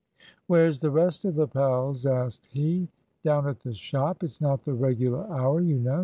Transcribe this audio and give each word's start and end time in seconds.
"Where's 0.47 0.79
the 0.79 0.89
rest 0.89 1.25
of 1.25 1.35
the 1.35 1.47
pals?" 1.47 2.07
asked 2.07 2.47
he. 2.47 2.87
"Down 3.23 3.47
at 3.47 3.59
the 3.59 3.75
shop. 3.75 4.23
It's 4.23 4.41
not 4.41 4.63
the 4.63 4.73
regular 4.73 5.31
hour, 5.31 5.61
you 5.61 5.77
know. 5.77 5.99